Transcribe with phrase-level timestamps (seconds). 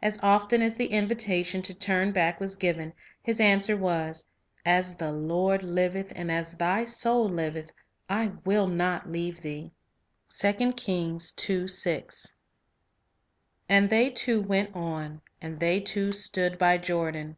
[0.00, 4.24] As often as the invitation to turn back was given, his answer was,
[4.64, 7.72] "As the Lord liveth, and as thy soul liveth,
[8.08, 9.72] I will not leave thee."'
[10.42, 10.72] "And
[13.90, 15.20] they two went on....
[15.42, 17.36] And they two stood by Jordan.